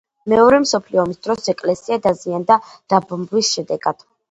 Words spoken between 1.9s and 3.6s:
დაზიანდა დაბომბვის